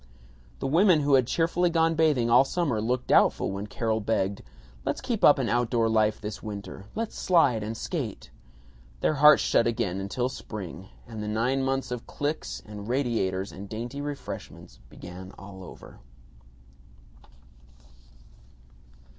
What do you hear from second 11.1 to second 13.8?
the nine months of cliques and radiators and